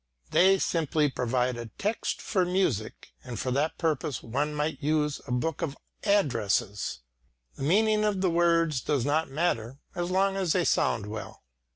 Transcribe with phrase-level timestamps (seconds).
[0.31, 5.31] They simply provide a text for music, and for that purpose one might use a
[5.31, 7.01] book of addresses.
[7.53, 11.43] The meaning of the words does not matter, as long as they sound well.